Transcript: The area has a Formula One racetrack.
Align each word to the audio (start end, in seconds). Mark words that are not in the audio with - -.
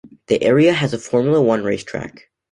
The 0.29 0.41
area 0.41 0.73
has 0.73 0.95
a 0.95 0.97
Formula 0.97 1.39
One 1.39 1.63
racetrack. 1.63 2.23